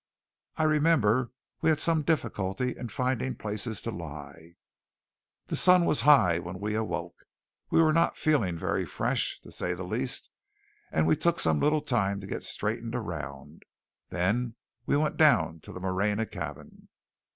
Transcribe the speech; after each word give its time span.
I 0.55 0.63
remember 0.63 1.31
we 1.61 1.69
had 1.69 1.79
some 1.79 2.01
difficulty 2.01 2.75
in 2.75 2.89
finding 2.89 3.35
places 3.35 3.83
to 3.83 3.91
lie. 3.91 4.55
The 5.45 5.55
sun 5.55 5.85
was 5.85 6.01
high 6.01 6.39
when 6.39 6.59
we 6.59 6.73
awoke. 6.73 7.25
We 7.69 7.83
were 7.83 7.93
not 7.93 8.17
feeling 8.17 8.57
very 8.57 8.83
fresh, 8.83 9.39
to 9.41 9.51
say 9.51 9.75
the 9.75 9.83
least; 9.83 10.31
and 10.91 11.05
we 11.05 11.15
took 11.15 11.39
some 11.39 11.59
little 11.59 11.81
time 11.81 12.19
to 12.19 12.25
get 12.25 12.41
straightened 12.41 12.95
around. 12.95 13.61
Then 14.09 14.55
we 14.87 14.97
went 14.97 15.17
down 15.17 15.59
to 15.59 15.71
the 15.71 15.79
Moreña 15.79 16.31
cabin. 16.31 16.87